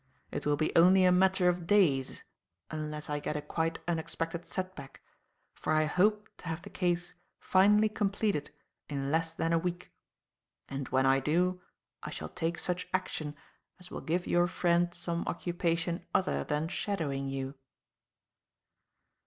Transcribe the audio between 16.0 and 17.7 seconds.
other than shadowing you."